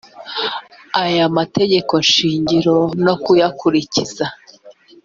aya 1.03 1.25
mategeko 1.37 1.93
shingiro 2.11 2.77
no 3.05 3.13
kuyakurikiza 3.23 4.25